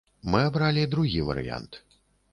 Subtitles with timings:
[0.35, 1.81] Мы абралі другі варыянт.